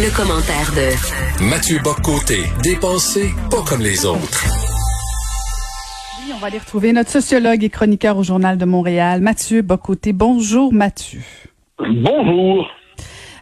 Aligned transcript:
Le, 0.00 0.16
commentaire 0.16 0.70
de 0.76 1.44
Mathieu 1.50 1.80
Boccoté, 1.82 2.44
dépensé 2.62 3.30
pas 3.50 3.62
comme 3.68 3.80
les 3.80 4.06
autres. 4.06 4.44
On 6.32 6.38
va 6.38 6.46
aller 6.46 6.58
retrouver 6.58 6.92
notre 6.92 7.10
sociologue 7.10 7.64
et 7.64 7.68
chroniqueur 7.68 8.16
au 8.16 8.22
Journal 8.22 8.58
de 8.58 8.64
Montréal, 8.64 9.20
Mathieu 9.20 9.60
Bocoté. 9.62 10.12
Bonjour 10.12 10.72
Mathieu. 10.72 11.22
Bonjour. 11.80 12.68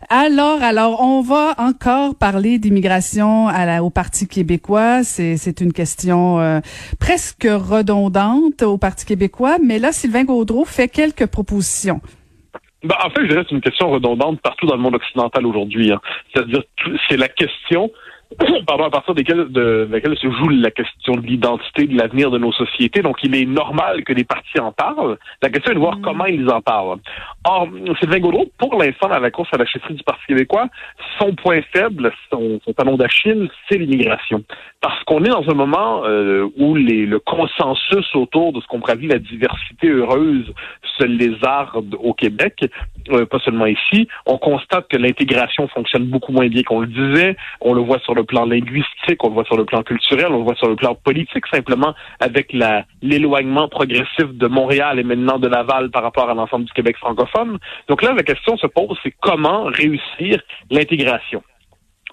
Alors, 0.09 0.63
alors, 0.63 1.03
on 1.03 1.21
va 1.21 1.55
encore 1.59 2.15
parler 2.15 2.59
d'immigration 2.59 3.49
au 3.83 3.91
Parti 3.91 4.27
québécois. 4.27 5.05
C'est 5.05 5.61
une 5.61 5.75
question 5.75 6.41
euh, 6.41 6.61
presque 6.99 7.47
redondante 7.51 8.63
au 8.63 8.79
Parti 8.79 9.05
québécois, 9.05 9.59
mais 9.63 9.79
là, 9.79 9.93
Sylvain 9.93 10.25
Gaudreau 10.25 10.65
fait 10.65 10.89
quelques 10.89 11.27
propositions. 11.27 12.01
Ben, 12.87 12.95
en 13.03 13.11
fait, 13.11 13.23
je 13.23 13.27
dirais 13.27 13.43
que 13.43 13.49
c'est 13.49 13.55
une 13.57 13.61
question 13.61 13.91
redondante 13.91 14.41
partout 14.41 14.67
dans 14.67 14.77
le 14.77 14.81
monde 14.81 14.95
occidental 14.95 15.45
aujourd'hui. 15.45 15.91
Hein. 15.91 16.01
C'est-à-dire, 16.33 16.63
c'est 17.09 17.17
la 17.17 17.29
question 17.29 17.91
pardon, 18.67 18.85
à 18.85 18.91
partir 18.91 19.15
desquels, 19.15 19.47
de, 19.51 19.89
laquelle 19.91 20.17
se 20.17 20.29
joue 20.31 20.49
la 20.49 20.71
question 20.71 21.15
de 21.15 21.27
l'identité, 21.27 21.87
de 21.87 21.97
l'avenir 21.97 22.31
de 22.31 22.39
nos 22.39 22.53
sociétés. 22.53 23.01
Donc, 23.03 23.19
il 23.23 23.35
est 23.37 23.45
normal 23.45 24.03
que 24.05 24.13
les 24.13 24.25
partis 24.25 24.59
en 24.59 24.73
parlent. 24.73 25.17
La 25.43 25.49
question 25.49 25.73
est 25.73 25.77
de 25.77 25.81
voir 25.81 25.99
mm. 25.99 26.03
comment 26.03 26.27
ils 26.27 26.49
en 26.51 26.61
parlent. 26.61 26.99
Or, 27.45 27.69
Sylvain 28.01 28.19
Gaudreau, 28.19 28.47
pour 28.59 28.77
l'instant, 28.83 29.09
dans 29.09 29.21
la 29.21 29.31
course 29.31 29.49
à 29.53 29.59
la 29.59 29.67
chefferie 29.67 29.95
du 29.95 30.03
Parti 30.03 30.27
québécois, 30.27 30.67
son 31.19 31.35
point 31.35 31.61
faible, 31.73 32.13
son, 32.31 32.61
son 32.65 32.73
talon 32.73 32.97
d'Achille, 32.97 33.49
c'est 33.69 33.79
l'immigration. 33.79 34.43
Parce 34.81 35.03
qu'on 35.05 35.25
est 35.25 35.29
dans 35.29 35.49
un 35.49 35.55
moment 35.55 36.05
euh, 36.05 36.49
où 36.57 36.75
les, 36.75 37.07
le 37.07 37.19
consensus 37.21 38.15
autour 38.15 38.53
de 38.53 38.61
ce 38.61 38.67
qu'on 38.67 38.81
pourrait 38.81 38.97
la 39.03 39.19
diversité 39.19 39.89
heureuse 39.89 40.53
se 40.99 41.05
lézarde 41.05 41.95
au 41.99 42.15
Québec, 42.15 42.65
euh, 43.11 43.27
pas 43.27 43.39
seulement 43.41 43.67
ici. 43.67 44.09
On 44.25 44.39
constate 44.39 44.89
que 44.89 44.97
l'intégration 44.97 45.69
fonctionne 45.69 46.05
beaucoup 46.05 46.33
moins 46.33 46.49
bien 46.49 46.63
qu'on 46.63 46.81
le 46.81 46.87
disait. 46.87 47.37
On 47.61 47.75
le 47.75 47.83
voit 47.83 47.99
sur 48.01 48.15
le 48.17 48.25
plan 48.25 48.45
linguistique, 48.45 49.23
on 49.23 49.29
le 49.29 49.35
voit 49.35 49.45
sur 49.45 49.57
le 49.57 49.65
plan 49.65 49.83
culturel, 49.83 50.27
on 50.31 50.39
le 50.39 50.45
voit 50.45 50.57
sur 50.57 50.69
le 50.69 50.77
plan 50.77 50.95
politique, 50.95 51.47
simplement 51.53 51.95
avec 52.19 52.53
l'éloignement 53.03 53.69
progressif 53.69 54.27
de 54.33 54.49
Montréal 54.49 54.99
et 54.99 55.05
maintenant 55.05 55.39
de 55.39 55.49
Laval 55.49 55.91
par 55.91 56.03
rapport 56.03 56.29
à 56.29 56.35
l'ensemble 56.35 56.65
du 56.65 56.73
Québec 56.73 56.97
francophone. 56.97 57.59
Donc 57.89 58.03
là, 58.03 58.13
la 58.13 58.23
question 58.25 58.57
se 58.57 58.67
pose, 58.67 58.99
c'est 59.03 59.15
comment 59.21 59.65
réussir 59.65 60.43
l'intégration? 60.71 61.43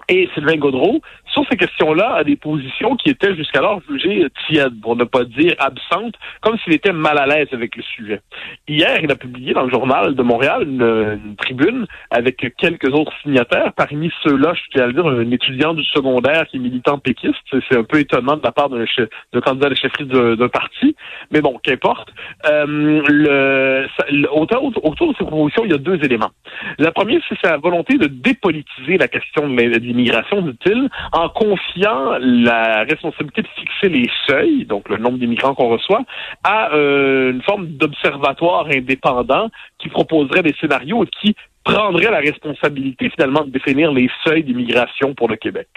Et 0.08 0.28
Sylvain 0.34 0.56
Gaudreau, 0.56 1.00
sur 1.32 1.44
ces 1.50 1.56
questions-là, 1.56 2.14
a 2.14 2.24
des 2.24 2.36
positions 2.36 2.96
qui 2.96 3.10
étaient 3.10 3.34
jusqu'alors 3.34 3.80
jugées 3.88 4.26
tièdes, 4.46 4.80
pour 4.80 4.96
ne 4.96 5.04
pas 5.04 5.24
dire 5.24 5.54
absentes, 5.58 6.14
comme 6.40 6.58
s'il 6.58 6.74
était 6.74 6.92
mal 6.92 7.18
à 7.18 7.26
l'aise 7.26 7.48
avec 7.52 7.76
le 7.76 7.82
sujet. 7.82 8.20
Hier, 8.68 9.00
il 9.02 9.10
a 9.10 9.16
publié 9.16 9.52
dans 9.52 9.64
le 9.64 9.70
journal 9.70 10.14
de 10.14 10.22
Montréal 10.22 10.62
une, 10.62 11.36
tribune 11.36 11.86
avec 12.10 12.54
quelques 12.56 12.92
autres 12.92 13.12
signataires. 13.22 13.72
Parmi 13.74 14.10
ceux-là, 14.22 14.54
je 14.54 14.60
tiens 14.72 14.84
à 14.84 14.86
le 14.86 14.92
dire, 14.92 15.06
un 15.06 15.30
étudiant 15.30 15.74
du 15.74 15.84
secondaire 15.84 16.46
qui 16.48 16.56
est 16.56 16.60
militant 16.60 16.98
péquiste. 16.98 17.34
C'est 17.68 17.76
un 17.76 17.84
peu 17.84 17.98
étonnant 17.98 18.36
de 18.36 18.42
la 18.42 18.52
part 18.52 18.68
d'un 18.68 19.40
candidat 19.40 19.70
de 19.70 19.74
chefferie 19.74 20.06
d'un 20.06 20.48
parti, 20.48 20.94
mais 21.30 21.40
bon, 21.40 21.58
qu'importe. 21.62 22.12
Euh, 22.46 23.02
le, 23.08 23.86
autour, 24.30 24.84
autour 24.84 25.12
de 25.12 25.16
ces 25.18 25.24
propositions, 25.24 25.64
il 25.64 25.72
y 25.72 25.74
a 25.74 25.78
deux 25.78 26.02
éléments. 26.04 26.30
La 26.78 26.92
première, 26.92 27.20
c'est 27.28 27.38
sa 27.42 27.56
volonté 27.56 27.96
de 27.98 28.06
dépolitiser 28.06 28.98
la 28.98 29.08
question 29.08 29.48
de 29.48 29.52
l'immigration, 29.94 30.42
dit-il, 30.42 30.88
en 31.12 31.28
confiant 31.28 32.18
la 32.20 32.84
responsabilité 32.84 33.42
de 33.42 33.48
fixer 33.48 33.88
les 33.88 34.10
seuils, 34.26 34.64
donc 34.64 34.88
le 34.88 34.96
nombre 34.98 35.18
d'immigrants 35.18 35.54
qu'on 35.54 35.68
reçoit, 35.68 36.02
à 36.42 36.74
euh, 36.74 37.32
une 37.32 37.42
forme 37.42 37.66
d'observatoire 37.68 38.66
indépendant 38.66 39.48
qui 39.78 39.88
proposerait 39.88 40.42
des 40.42 40.54
scénarios 40.60 41.04
et 41.04 41.08
qui 41.20 41.36
prendrait 41.64 42.10
la 42.10 42.18
responsabilité 42.18 43.10
finalement 43.10 43.42
de 43.42 43.50
définir 43.50 43.90
les 43.90 44.10
seuils 44.22 44.44
d'immigration 44.44 45.14
pour 45.14 45.28
le 45.28 45.36
Québec. 45.36 45.68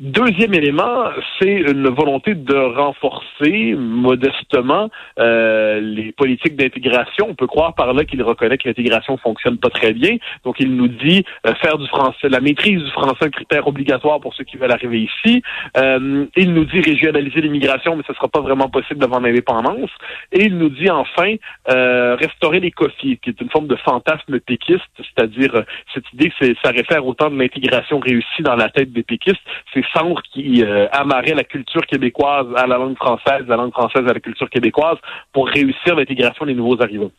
Deuxième 0.00 0.54
élément, 0.54 1.10
c'est 1.38 1.56
une 1.56 1.88
volonté 1.88 2.34
de 2.34 2.54
renforcer 2.54 3.74
modestement 3.74 4.88
euh, 5.18 5.80
les 5.80 6.12
politiques 6.12 6.56
d'intégration. 6.56 7.26
On 7.28 7.34
peut 7.34 7.46
croire 7.46 7.74
par 7.74 7.92
là 7.92 8.04
qu'il 8.04 8.22
reconnaît 8.22 8.56
que 8.56 8.68
l'intégration 8.68 9.16
fonctionne 9.18 9.58
pas 9.58 9.68
très 9.68 9.92
bien. 9.92 10.16
Donc 10.44 10.56
il 10.58 10.74
nous 10.74 10.88
dit 10.88 11.24
euh, 11.46 11.54
faire 11.56 11.76
du 11.76 11.86
français, 11.88 12.28
la 12.28 12.40
maîtrise 12.40 12.82
du 12.82 12.90
français 12.90 13.10
un 13.22 13.30
critère 13.30 13.66
obligatoire 13.66 14.20
pour 14.20 14.34
ceux 14.34 14.44
qui 14.44 14.56
veulent 14.56 14.72
arriver 14.72 15.00
ici. 15.00 15.42
Euh, 15.76 16.24
il 16.36 16.54
nous 16.54 16.64
dit 16.64 16.80
régionaliser 16.80 17.42
l'immigration, 17.42 17.96
mais 17.96 18.02
ce 18.06 18.14
sera 18.14 18.28
pas 18.28 18.40
vraiment 18.40 18.68
possible 18.68 19.00
devant 19.00 19.20
l'indépendance. 19.20 19.90
Et 20.32 20.44
il 20.44 20.56
nous 20.56 20.70
dit 20.70 20.88
enfin 20.88 21.34
restaurer 21.66 22.60
les 22.60 22.70
coffres, 22.70 22.96
qui 23.00 23.18
est 23.26 23.40
une 23.40 23.50
forme 23.50 23.66
de 23.66 23.76
fantasme 23.76 24.40
péquiste 24.40 24.80
c'est-à-dire 25.14 25.54
euh, 25.54 25.62
cette 25.94 26.04
idée 26.12 26.32
ça 26.62 26.70
réfère 26.70 27.06
au 27.06 27.14
temps 27.14 27.30
de 27.30 27.38
l'intégration 27.38 27.98
réussie 27.98 28.42
dans 28.42 28.56
la 28.56 28.68
tête 28.68 28.92
des 28.92 29.02
péquistes, 29.02 29.40
ces 29.74 29.84
centres 29.92 30.22
qui 30.32 30.62
euh, 30.62 30.88
amarraient 30.92 31.34
la 31.34 31.44
culture 31.44 31.86
québécoise 31.86 32.46
à 32.56 32.66
la 32.66 32.76
langue 32.78 32.96
française, 32.96 33.44
la 33.46 33.56
langue 33.56 33.72
française 33.72 34.04
à 34.06 34.12
la 34.12 34.20
culture 34.20 34.48
québécoise 34.50 34.98
pour 35.32 35.48
réussir 35.48 35.96
l'intégration 35.96 36.46
des 36.46 36.54
nouveaux 36.54 36.80
arrivants. 36.82 37.10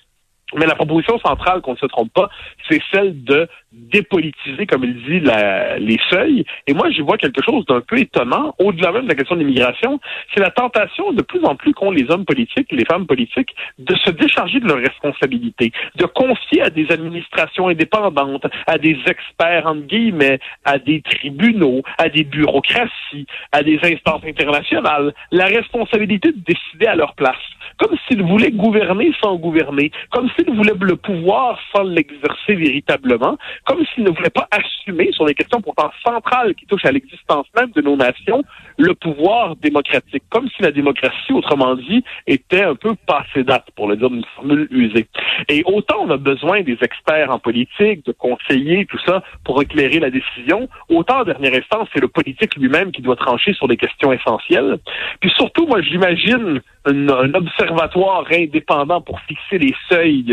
Mais 0.57 0.65
la 0.65 0.75
proposition 0.75 1.17
centrale, 1.19 1.61
qu'on 1.61 1.73
ne 1.73 1.77
se 1.77 1.85
trompe 1.85 2.11
pas, 2.13 2.29
c'est 2.69 2.81
celle 2.91 3.23
de 3.23 3.47
dépolitiser, 3.71 4.65
comme 4.65 4.83
il 4.83 4.95
dit, 5.03 5.19
les 5.19 5.99
seuils. 6.09 6.45
Et 6.67 6.73
moi, 6.73 6.89
je 6.91 7.01
vois 7.01 7.17
quelque 7.17 7.41
chose 7.43 7.65
d'un 7.65 7.81
peu 7.81 7.97
étonnant, 7.97 8.53
au-delà 8.59 8.91
même 8.91 9.03
de 9.03 9.09
la 9.09 9.15
question 9.15 9.35
de 9.35 9.41
l'immigration, 9.41 9.99
c'est 10.33 10.41
la 10.41 10.51
tentation 10.51 11.13
de 11.13 11.21
plus 11.21 11.43
en 11.45 11.55
plus 11.55 11.73
qu'ont 11.73 11.91
les 11.91 12.09
hommes 12.11 12.25
politiques, 12.25 12.67
les 12.71 12.85
femmes 12.85 13.05
politiques, 13.05 13.55
de 13.79 13.95
se 13.95 14.11
décharger 14.11 14.59
de 14.59 14.67
leurs 14.67 14.77
responsabilités, 14.77 15.71
de 15.95 16.05
confier 16.05 16.61
à 16.61 16.69
des 16.69 16.91
administrations 16.91 17.69
indépendantes, 17.69 18.45
à 18.67 18.77
des 18.77 18.97
experts, 19.07 19.65
entre 19.65 19.87
guillemets, 19.87 20.39
à 20.65 20.77
des 20.77 21.01
tribunaux, 21.01 21.81
à 21.97 22.09
des 22.09 22.23
bureaucraties, 22.23 23.25
à 23.51 23.63
des 23.63 23.79
instances 23.83 24.23
internationales, 24.25 25.13
la 25.31 25.45
responsabilité 25.45 26.31
de 26.31 26.39
décider 26.39 26.87
à 26.87 26.95
leur 26.95 27.15
place 27.15 27.35
comme 27.77 27.97
s'ils 28.07 28.21
voulaient 28.21 28.51
gouverner 28.51 29.11
sans 29.21 29.35
gouverner, 29.35 29.91
comme 30.11 30.29
voulaient 30.49 30.73
le 30.79 30.95
pouvoir 30.95 31.59
sans 31.73 31.83
l'exercer 31.83 32.55
véritablement, 32.55 33.37
comme 33.65 33.83
s'ils 33.93 34.03
ne 34.03 34.09
voulaient 34.09 34.29
pas 34.29 34.47
assumer 34.51 35.11
sur 35.11 35.25
les 35.25 35.33
questions 35.33 35.61
pourtant 35.61 35.91
centrales 36.03 36.55
qui 36.55 36.65
touchent 36.65 36.85
à 36.85 36.91
l'existence 36.91 37.47
même 37.55 37.71
de 37.71 37.81
nos 37.81 37.95
nations, 37.95 38.43
le 38.77 38.93
pouvoir 38.93 39.55
démocratique, 39.57 40.23
comme 40.29 40.47
si 40.49 40.61
la 40.61 40.71
démocratie, 40.71 41.33
autrement 41.33 41.75
dit, 41.75 42.03
était 42.27 42.63
un 42.63 42.75
peu 42.75 42.95
passée 43.05 43.43
date, 43.43 43.67
pour 43.75 43.87
le 43.87 43.95
dire 43.95 44.09
d'une 44.09 44.25
formule 44.35 44.67
usée. 44.71 45.07
Et 45.49 45.63
autant 45.65 45.97
on 46.01 46.09
a 46.09 46.17
besoin 46.17 46.61
des 46.61 46.77
experts 46.81 47.31
en 47.31 47.39
politique, 47.39 48.05
de 48.05 48.11
conseillers, 48.11 48.85
tout 48.85 48.99
ça, 49.05 49.23
pour 49.43 49.61
éclairer 49.61 49.99
la 49.99 50.09
décision, 50.09 50.67
autant 50.89 51.21
en 51.21 51.23
dernière 51.23 51.53
instance, 51.53 51.87
c'est 51.93 52.01
le 52.01 52.07
politique 52.07 52.55
lui-même 52.55 52.91
qui 52.91 53.01
doit 53.01 53.15
trancher 53.15 53.53
sur 53.53 53.67
des 53.67 53.77
questions 53.77 54.11
essentielles. 54.11 54.77
Puis 55.19 55.31
surtout, 55.31 55.67
moi, 55.67 55.81
j'imagine 55.81 56.61
un, 56.85 57.09
un 57.09 57.33
observatoire 57.33 58.25
indépendant 58.31 59.01
pour 59.01 59.19
fixer 59.21 59.57
les 59.57 59.73
seuils 59.89 60.30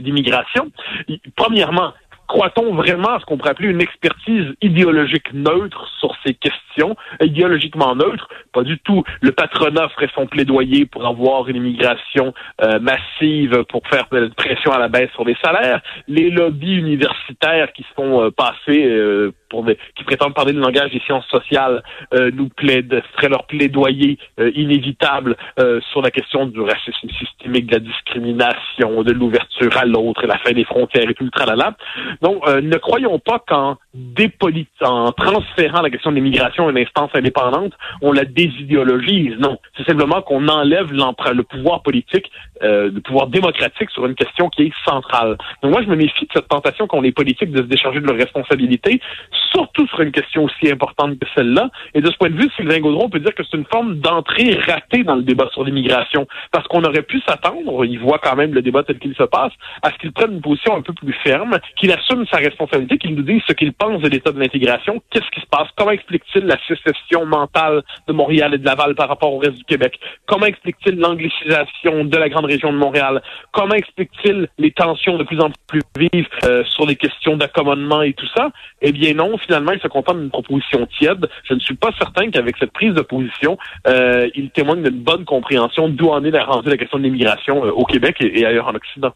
d'immigration. 0.00 0.70
Premièrement, 1.36 1.92
croit-on 2.30 2.74
vraiment 2.74 3.10
à 3.10 3.20
ce 3.20 3.24
qu'on 3.24 3.36
pourrait 3.36 3.50
appeler 3.50 3.70
une 3.70 3.80
expertise 3.80 4.46
idéologique 4.62 5.32
neutre 5.32 5.88
sur 5.98 6.14
ces 6.24 6.34
questions, 6.34 6.94
idéologiquement 7.20 7.96
neutre? 7.96 8.28
Pas 8.52 8.62
du 8.62 8.78
tout. 8.78 9.02
Le 9.20 9.32
patronat 9.32 9.88
ferait 9.90 10.10
son 10.14 10.26
plaidoyer 10.26 10.86
pour 10.86 11.06
avoir 11.06 11.48
une 11.48 11.56
immigration 11.56 12.32
euh, 12.62 12.78
massive 12.78 13.64
pour 13.68 13.82
faire 13.88 14.06
pression 14.36 14.70
à 14.70 14.78
la 14.78 14.88
baisse 14.88 15.10
sur 15.12 15.24
les 15.24 15.36
salaires. 15.42 15.80
Les 16.06 16.30
lobbies 16.30 16.76
universitaires 16.76 17.72
qui 17.72 17.82
se 17.82 17.94
font 17.96 18.22
euh, 18.22 18.30
passer 18.30 18.84
euh, 18.86 19.32
qui 19.96 20.04
prétendent 20.04 20.34
parler 20.34 20.52
le 20.52 20.60
langage 20.60 20.90
des 20.90 21.00
sciences 21.00 21.26
sociales 21.26 21.82
euh, 22.14 22.30
nous 22.32 22.48
plaident, 22.48 23.02
feraient 23.16 23.28
leur 23.28 23.46
plaidoyer 23.46 24.18
euh, 24.38 24.50
inévitable 24.54 25.36
euh, 25.58 25.80
sur 25.90 26.02
la 26.02 26.10
question 26.10 26.46
du 26.46 26.60
racisme 26.60 27.08
systémique, 27.18 27.66
de 27.66 27.74
la 27.74 27.80
discrimination, 27.80 29.02
de 29.02 29.12
l'ouverture 29.12 29.76
à 29.76 29.84
l'autre 29.84 30.24
et 30.24 30.26
la 30.26 30.38
fin 30.38 30.52
des 30.52 30.64
frontières 30.64 31.08
et 31.08 31.14
tout 31.14 31.24
le 31.24 31.30
tralala. 31.30 31.76
Donc, 32.22 32.46
ne 32.46 32.76
croyons 32.78 33.18
pas 33.18 33.38
qu'en 33.46 33.76
en 34.82 35.12
transférant 35.12 35.82
la 35.82 35.90
question 35.90 36.10
de 36.10 36.16
l'immigration 36.16 36.68
à 36.68 36.70
une 36.70 36.78
instance 36.78 37.10
indépendante, 37.14 37.72
on 38.02 38.12
la 38.12 38.24
désidéologise. 38.24 39.36
Non, 39.38 39.58
c'est 39.76 39.84
simplement 39.84 40.22
qu'on 40.22 40.46
enlève 40.48 40.92
le 40.92 41.42
pouvoir 41.42 41.82
politique, 41.82 42.30
euh, 42.62 42.90
le 42.92 43.00
pouvoir 43.00 43.26
démocratique 43.26 43.90
sur 43.90 44.06
une 44.06 44.14
question 44.14 44.48
qui 44.48 44.62
est 44.62 44.72
centrale. 44.84 45.36
Donc 45.62 45.72
moi, 45.72 45.82
je 45.82 45.88
me 45.88 45.96
méfie 45.96 46.26
de 46.26 46.30
cette 46.32 46.48
tentation 46.48 46.86
qu'ont 46.86 47.00
les 47.00 47.12
politiques 47.12 47.50
de 47.50 47.62
se 47.62 47.66
décharger 47.66 48.00
de 48.00 48.06
leurs 48.06 48.16
responsabilités, 48.16 49.00
surtout 49.50 49.86
sur 49.88 50.00
une 50.00 50.12
question 50.12 50.44
aussi 50.44 50.70
importante 50.70 51.18
que 51.18 51.26
celle-là. 51.34 51.70
Et 51.94 52.00
de 52.00 52.10
ce 52.10 52.16
point 52.16 52.30
de 52.30 52.36
vue, 52.36 52.48
Sylvain 52.56 52.78
Gaudron 52.78 53.08
peut 53.08 53.20
dire 53.20 53.34
que 53.34 53.42
c'est 53.42 53.56
une 53.56 53.66
forme 53.66 53.96
d'entrée 53.96 54.56
ratée 54.66 55.02
dans 55.02 55.16
le 55.16 55.22
débat 55.22 55.48
sur 55.52 55.64
l'immigration, 55.64 56.26
parce 56.52 56.66
qu'on 56.68 56.84
aurait 56.84 57.02
pu 57.02 57.20
s'attendre, 57.26 57.84
il 57.84 57.98
voit 57.98 58.18
quand 58.18 58.36
même 58.36 58.54
le 58.54 58.62
débat 58.62 58.82
tel 58.84 58.98
qu'il 58.98 59.14
se 59.14 59.24
passe, 59.24 59.52
à 59.82 59.90
ce 59.90 59.98
qu'il 59.98 60.12
prenne 60.12 60.34
une 60.34 60.40
position 60.40 60.76
un 60.76 60.82
peu 60.82 60.92
plus 60.92 61.14
ferme, 61.24 61.58
qu'il 61.76 61.90
assume 61.92 62.24
sa 62.26 62.38
responsabilité, 62.38 62.98
qu'il 62.98 63.14
nous 63.14 63.22
dise 63.22 63.42
ce 63.46 63.52
qu'il 63.52 63.72
de 63.88 64.08
l'état 64.08 64.30
de 64.30 64.38
l'intégration, 64.38 65.02
qu'est-ce 65.10 65.30
qui 65.30 65.40
se 65.40 65.46
passe, 65.46 65.68
comment 65.76 65.90
explique-t-il 65.90 66.44
la 66.44 66.58
sécession 66.68 67.24
mentale 67.24 67.82
de 68.06 68.12
Montréal 68.12 68.52
et 68.54 68.58
de 68.58 68.64
Laval 68.64 68.94
par 68.94 69.08
rapport 69.08 69.32
au 69.32 69.38
reste 69.38 69.54
du 69.54 69.64
Québec, 69.64 69.98
comment 70.26 70.44
explique-t-il 70.44 70.98
l'anglicisation 70.98 72.04
de 72.04 72.16
la 72.18 72.28
grande 72.28 72.44
région 72.44 72.72
de 72.72 72.76
Montréal, 72.76 73.22
comment 73.52 73.74
explique-t-il 73.74 74.48
les 74.58 74.70
tensions 74.72 75.16
de 75.16 75.24
plus 75.24 75.40
en 75.40 75.50
plus 75.66 75.80
vives 75.96 76.28
euh, 76.44 76.62
sur 76.64 76.86
les 76.86 76.96
questions 76.96 77.38
d'accommodement 77.38 78.02
et 78.02 78.12
tout 78.12 78.28
ça, 78.36 78.50
eh 78.82 78.92
bien 78.92 79.14
non, 79.14 79.38
finalement, 79.38 79.72
il 79.72 79.80
se 79.80 79.88
contente 79.88 80.20
d'une 80.20 80.30
proposition 80.30 80.86
tiède. 80.98 81.28
Je 81.44 81.54
ne 81.54 81.60
suis 81.60 81.74
pas 81.74 81.90
certain 81.98 82.30
qu'avec 82.30 82.58
cette 82.58 82.72
prise 82.72 82.92
de 82.92 83.02
position, 83.02 83.56
euh, 83.86 84.28
il 84.34 84.50
témoigne 84.50 84.82
d'une 84.82 85.02
bonne 85.02 85.24
compréhension 85.24 85.88
d'où 85.88 86.08
en 86.08 86.22
est 86.24 86.30
la 86.30 86.44
rendue 86.44 86.68
la 86.68 86.76
question 86.76 86.98
de 86.98 87.04
l'immigration 87.04 87.64
euh, 87.64 87.70
au 87.70 87.84
Québec 87.86 88.16
et 88.20 88.44
ailleurs 88.44 88.68
en 88.68 88.74
Occident. 88.74 89.14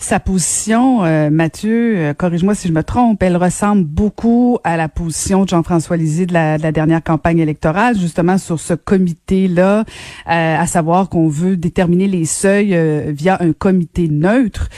Sa 0.00 0.18
position, 0.18 1.04
euh, 1.04 1.28
Mathieu, 1.28 1.98
euh, 1.98 2.14
corrige-moi 2.14 2.54
si 2.54 2.68
je 2.68 2.72
me 2.72 2.82
trompe, 2.82 3.22
elle 3.22 3.36
ressemble 3.36 3.84
beaucoup 3.84 4.58
à 4.64 4.78
la 4.78 4.88
position 4.88 5.44
de 5.44 5.50
Jean-François 5.50 5.98
Lisée 5.98 6.24
de 6.24 6.32
la, 6.32 6.56
dernière 6.72 7.02
campagne 7.02 7.38
électorale, 7.38 7.96
justement 7.98 8.38
sur 8.38 8.58
ce 8.58 8.72
comité-là, 8.72 9.80
euh, 9.80 9.84
à 10.26 10.66
savoir 10.66 11.10
qu'on 11.10 11.28
veut 11.28 11.58
déterminer 11.58 12.06
les 12.06 12.24
seuils 12.24 12.74
via 13.12 13.36
un 13.40 13.52
comité 13.52 14.08
neutre. 14.08 14.70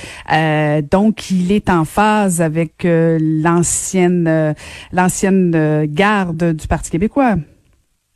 donc, 0.90 1.30
il 1.30 1.52
est 1.52 1.70
en 1.70 1.84
phase 1.84 2.42
avec 2.42 2.84
l'ancienne 2.84 4.54
l'ancienne 4.92 5.86
garde 5.86 6.52
du 6.52 6.66
Parti 6.66 6.90
québécois. 6.90 7.36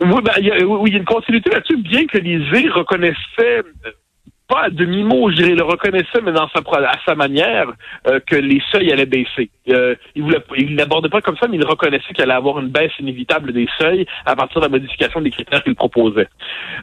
Oui, 0.00 0.23
ben, 0.25 0.32
il 0.41 0.50
a, 0.50 0.67
oui, 0.67 0.91
il 0.91 0.93
y 0.94 0.97
a 0.97 0.99
une 0.99 1.05
continuité 1.05 1.50
là-dessus, 1.50 1.76
bien 1.76 2.05
que 2.06 2.19
Lisée 2.19 2.69
reconnaissait 2.69 3.62
pas 4.48 4.64
à 4.64 4.70
demi-mot, 4.70 5.31
je 5.31 5.37
dirais, 5.37 5.54
le 5.54 5.64
reconnaissait, 5.64 6.20
mais 6.22 6.32
dans 6.32 6.48
sa, 6.48 6.60
à 6.60 6.96
sa 7.04 7.14
manière, 7.14 7.72
euh, 8.06 8.20
que 8.25 8.37
les 8.37 8.62
seuils 8.70 8.93
allaient 8.93 9.06
baisser. 9.06 9.50
Euh, 9.69 9.96
il 10.14 10.22
voulait, 10.22 10.38
il 10.56 10.76
pas 10.76 11.20
comme 11.20 11.37
ça, 11.37 11.48
mais 11.48 11.56
il 11.56 11.66
reconnaissait 11.66 12.12
qu'il 12.14 12.22
allait 12.22 12.32
avoir 12.32 12.60
une 12.60 12.69
baisse 12.69 12.93
inévitable 13.00 13.52
des 13.52 13.69
seuils 13.78 14.06
à 14.25 14.37
partir 14.37 14.60
de 14.60 14.66
la 14.66 14.70
modification 14.70 15.20
des 15.20 15.31
critères 15.31 15.62
qu'il 15.64 15.75
proposait. 15.75 16.28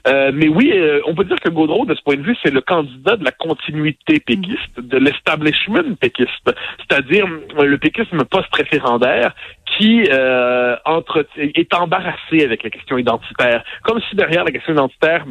Euh, 0.08 0.32
mais 0.34 0.48
oui, 0.48 0.72
euh, 0.74 1.00
on 1.06 1.16
peut 1.16 1.24
dire 1.24 1.40
que 1.40 1.50
Gaudreau, 1.50 1.86
de 1.86 1.96
ce 1.96 2.02
point 2.02 2.16
de 2.16 2.22
vue, 2.22 2.36
c'est 2.44 2.52
le 2.54 2.62
candidat 2.62 3.16
de 3.16 3.24
la 3.24 3.32
continuité 3.32 4.20
péquiste, 4.20 4.78
de 4.78 4.98
l'establishment 4.98 5.96
péquiste, 6.00 6.54
c'est-à-dire 6.80 7.28
le 7.58 7.78
péquisme 7.78 8.24
post-référendaire 8.26 9.34
qui 9.78 10.08
entre, 10.86 11.26
est 11.38 11.74
embarrassé 11.74 12.44
avec 12.44 12.64
la 12.64 12.70
question 12.70 12.98
identitaire, 12.98 13.64
comme 13.84 14.00
si 14.10 14.16
derrière 14.16 14.44
la 14.44 14.52
question 14.52 14.74
identitaire 14.74 15.26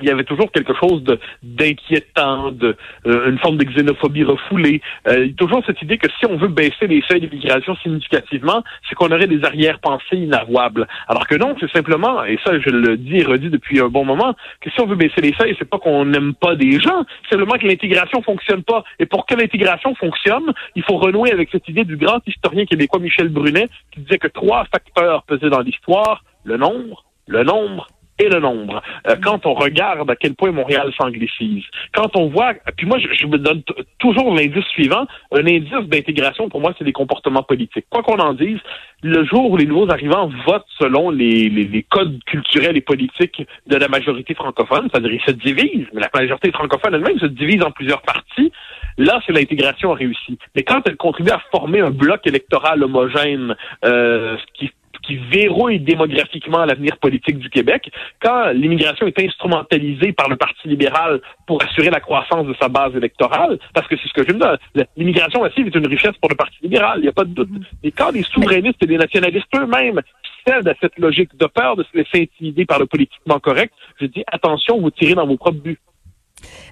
il 0.00 0.08
y 0.08 0.10
avait 0.10 0.24
toujours 0.24 0.50
quelque 0.50 0.72
chose 0.74 1.04
d'inquiétant, 1.42 2.50
de 2.50 2.76
euh, 3.06 3.30
une 3.30 3.38
forme 3.38 3.58
de 3.58 3.64
xénophobie 3.64 4.24
refoulée. 4.24 4.80
Euh, 5.08 5.28
toujours 5.36 5.62
cette 5.66 5.82
idée 5.82 5.98
que 5.98 6.08
si 6.18 6.24
on 6.26 6.36
veut 6.36 6.48
baisser 6.48 6.86
les 6.86 7.02
seuils 7.02 7.20
d'immigration 7.20 7.76
significativement, 7.76 8.64
c'est 8.88 8.94
qu'on 8.94 9.12
aurait 9.12 9.26
des 9.26 9.44
arrière-pensées 9.44 10.16
inavouables. 10.16 10.88
Alors 11.08 11.26
que 11.26 11.34
non, 11.34 11.54
c'est 11.60 11.70
simplement, 11.70 12.24
et 12.24 12.38
ça 12.44 12.58
je 12.58 12.70
le 12.70 12.96
dis 12.96 13.18
et 13.18 13.24
redis 13.24 13.50
depuis 13.50 13.80
un 13.80 13.88
bon 13.88 14.04
moment, 14.04 14.34
que 14.62 14.70
si 14.70 14.80
on 14.80 14.86
veut 14.86 14.96
baisser 14.96 15.20
les 15.20 15.34
seuils, 15.34 15.54
c'est 15.58 15.68
pas 15.68 15.78
qu'on 15.78 16.06
n'aime 16.06 16.34
pas 16.34 16.56
des 16.56 16.80
gens, 16.80 17.04
c'est 17.24 17.36
simplement 17.36 17.58
que 17.58 17.66
l'intégration 17.66 18.22
fonctionne 18.22 18.62
pas. 18.62 18.84
Et 18.98 19.04
pour 19.04 19.26
que 19.26 19.34
l'intégration 19.34 19.94
fonctionne, 19.94 20.52
il 20.74 20.82
faut 20.84 20.96
renouer 20.96 21.32
avec 21.32 21.50
cette 21.52 21.68
idée 21.68 21.84
du 21.84 21.96
grand 21.98 22.26
historien 22.26 22.64
québécois 22.64 22.98
Michel 22.98 23.28
Brunet 23.28 23.68
qui 23.90 24.00
disait 24.00 24.18
que 24.18 24.28
trois 24.28 24.64
facteurs 24.72 25.22
pesaient 25.24 25.50
dans 25.50 25.60
l'histoire 25.60 26.24
le 26.44 26.56
nombre, 26.56 27.04
le 27.26 27.44
nombre 27.44 27.88
le 28.28 28.40
nombre. 28.40 28.82
Euh, 29.08 29.16
quand 29.22 29.46
on 29.46 29.54
regarde 29.54 30.10
à 30.10 30.16
quel 30.16 30.34
point 30.34 30.50
Montréal 30.52 30.92
s'anglicise, 30.96 31.64
quand 31.94 32.16
on 32.16 32.28
voit, 32.28 32.54
puis 32.76 32.86
moi 32.86 32.98
je, 32.98 33.26
me 33.26 33.38
donne 33.38 33.62
toujours 33.98 34.34
l'indice 34.34 34.64
suivant, 34.66 35.06
un 35.32 35.46
indice 35.46 35.88
d'intégration 35.88 36.48
pour 36.48 36.60
moi 36.60 36.74
c'est 36.78 36.84
des 36.84 36.92
comportements 36.92 37.42
politiques. 37.42 37.86
Quoi 37.90 38.02
qu'on 38.02 38.18
en 38.18 38.34
dise, 38.34 38.58
le 39.02 39.24
jour 39.24 39.50
où 39.50 39.56
les 39.56 39.66
nouveaux 39.66 39.90
arrivants 39.90 40.30
votent 40.46 40.66
selon 40.78 41.10
les, 41.10 41.48
les, 41.48 41.82
codes 41.82 42.22
culturels 42.24 42.76
et 42.76 42.80
politiques 42.80 43.42
de 43.66 43.76
la 43.76 43.88
majorité 43.88 44.34
francophone, 44.34 44.88
c'est-à-dire 44.90 45.12
ils 45.12 45.22
se 45.22 45.32
divisent, 45.32 45.88
mais 45.92 46.00
la 46.00 46.10
majorité 46.14 46.52
francophone 46.52 46.94
elle-même 46.94 47.18
se 47.18 47.26
divise 47.26 47.62
en 47.62 47.70
plusieurs 47.70 48.02
parties, 48.02 48.52
là 48.98 49.20
c'est 49.26 49.32
l'intégration 49.32 49.92
réussie. 49.92 50.38
Mais 50.54 50.62
quand 50.62 50.82
elle 50.86 50.96
contribue 50.96 51.30
à 51.30 51.42
former 51.50 51.80
un 51.80 51.90
bloc 51.90 52.26
électoral 52.26 52.82
homogène, 52.82 53.56
euh, 53.84 54.36
qui 54.54 54.70
qui 55.02 55.16
verrouille 55.16 55.80
démographiquement 55.80 56.64
l'avenir 56.64 56.96
politique 56.98 57.38
du 57.38 57.50
Québec, 57.50 57.90
quand 58.20 58.50
l'immigration 58.52 59.06
est 59.06 59.18
instrumentalisée 59.20 60.12
par 60.12 60.28
le 60.28 60.36
Parti 60.36 60.68
libéral 60.68 61.20
pour 61.46 61.62
assurer 61.62 61.90
la 61.90 62.00
croissance 62.00 62.46
de 62.46 62.54
sa 62.60 62.68
base 62.68 62.94
électorale, 62.94 63.58
parce 63.74 63.86
que 63.88 63.96
c'est 63.96 64.08
ce 64.08 64.12
que 64.12 64.28
je 64.28 64.34
me 64.34 64.38
dis, 64.38 64.82
l'immigration 64.96 65.42
massive 65.42 65.66
est 65.66 65.74
une 65.74 65.86
richesse 65.86 66.16
pour 66.20 66.30
le 66.30 66.36
Parti 66.36 66.56
libéral, 66.62 66.98
il 66.98 67.02
n'y 67.02 67.08
a 67.08 67.12
pas 67.12 67.24
de 67.24 67.34
doute. 67.34 67.48
Et 67.82 67.90
quand 67.90 68.12
les 68.12 68.22
souverainistes 68.22 68.82
et 68.82 68.86
les 68.86 68.98
nationalistes 68.98 69.48
eux-mêmes 69.56 70.00
cèdent 70.46 70.68
à 70.68 70.74
cette 70.80 70.98
logique 70.98 71.36
de 71.36 71.46
peur 71.46 71.76
de 71.76 71.84
se 71.84 71.96
laisser 71.96 72.22
intimider 72.22 72.64
par 72.64 72.78
le 72.78 72.86
politiquement 72.86 73.38
correct, 73.38 73.72
je 74.00 74.06
dis 74.06 74.24
attention, 74.26 74.80
vous 74.80 74.90
tirez 74.90 75.14
dans 75.14 75.26
vos 75.26 75.36
propres 75.36 75.60
buts. 75.60 75.78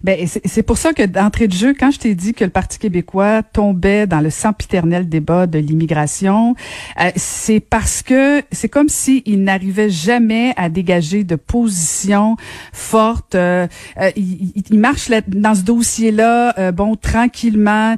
Ben, 0.02 0.26
c'est 0.26 0.62
pour 0.62 0.78
ça 0.78 0.94
que 0.94 1.04
d'entrée 1.04 1.46
de 1.46 1.52
jeu, 1.52 1.74
quand 1.78 1.90
je 1.90 1.98
t'ai 1.98 2.14
dit 2.14 2.32
que 2.32 2.44
le 2.44 2.50
Parti 2.50 2.78
québécois 2.78 3.42
tombait 3.42 4.06
dans 4.06 4.20
le 4.20 4.30
sempiternel 4.30 5.08
débat 5.08 5.46
de 5.46 5.58
l'immigration, 5.58 6.54
euh, 7.00 7.10
c'est 7.16 7.60
parce 7.60 8.02
que 8.02 8.42
c'est 8.50 8.68
comme 8.68 8.88
s'il 8.88 9.22
il 9.26 9.42
n'arrivait 9.42 9.90
jamais 9.90 10.54
à 10.56 10.70
dégager 10.70 11.22
de 11.24 11.36
position 11.36 12.36
forte. 12.72 13.34
Euh, 13.34 13.66
euh, 13.98 14.10
il, 14.16 14.52
il, 14.70 14.78
marche 14.78 15.10
dans 15.28 15.54
ce 15.54 15.62
dossier-là, 15.62 16.72
bon, 16.72 16.96
tranquillement, 16.96 17.96